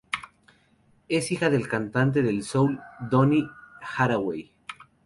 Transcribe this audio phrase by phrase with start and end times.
[1.09, 3.47] Es hija del cantante de soul Donny
[3.99, 4.51] Hathaway.